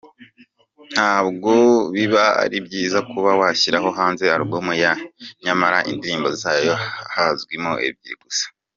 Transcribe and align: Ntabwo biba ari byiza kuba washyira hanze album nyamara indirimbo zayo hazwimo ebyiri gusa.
Ntabwo 0.93 1.51
biba 1.95 2.23
ari 2.43 2.57
byiza 2.65 2.99
kuba 3.11 3.29
washyira 3.39 3.77
hanze 3.99 4.23
album 4.35 4.65
nyamara 5.45 5.77
indirimbo 5.91 6.27
zayo 6.41 6.73
hazwimo 7.13 7.73
ebyiri 7.89 8.15
gusa. 8.23 8.45